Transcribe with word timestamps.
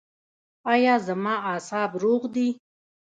ایا 0.73 0.93
زما 1.07 1.35
اعصاب 1.49 1.91
روغ 2.03 2.21
دي؟ 2.33 2.47